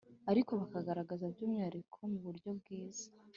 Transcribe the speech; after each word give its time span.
ariko 0.31 0.51
bakagaragaza 0.59 1.25
by 1.33 1.39
umwihariko 1.45 1.97
mu 2.11 2.19
buryo 2.25 2.49
bwiza 2.59 3.07